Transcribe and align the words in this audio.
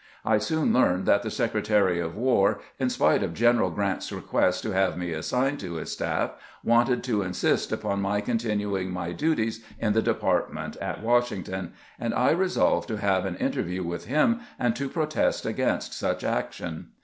I 0.25 0.39
soon 0.39 0.73
learned 0.73 1.05
that 1.05 1.21
the 1.21 1.29
Secretary 1.29 1.99
of 1.99 2.15
War, 2.17 2.59
in 2.79 2.89
spite 2.89 3.21
of 3.21 3.35
General 3.35 3.69
Grant's 3.69 4.11
request 4.11 4.63
to 4.63 4.71
have 4.71 4.97
me 4.97 5.11
assigned 5.11 5.59
to 5.59 5.75
his 5.75 5.91
staff, 5.91 6.31
wanted 6.63 7.03
to 7.03 7.21
insist 7.21 7.71
upon 7.71 8.01
my 8.01 8.19
continuing 8.19 8.89
my 8.89 9.11
duties 9.11 9.63
in 9.77 9.93
the 9.93 10.01
department 10.01 10.75
at 10.77 11.03
Washington, 11.03 11.73
and 11.99 12.15
I 12.15 12.31
resolved 12.31 12.87
to 12.87 12.97
have 12.97 13.27
an 13.27 13.35
INTEEVIEW 13.35 13.83
WITH 13.83 14.01
STANTON 14.01 14.19
23 14.19 14.19
interview 14.23 14.27
with 14.27 14.39
him, 14.39 14.39
and 14.57 14.75
to 14.75 14.89
protest 14.89 15.45
against 15.45 15.93
such 15.93 16.23
action. 16.23 16.87